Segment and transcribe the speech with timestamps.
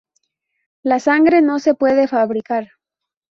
[0.81, 2.69] La sangre no se puede fabricar.